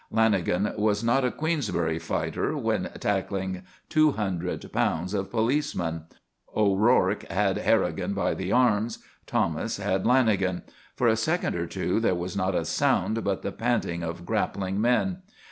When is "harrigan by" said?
7.59-8.33